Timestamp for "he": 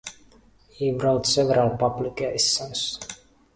0.69-0.91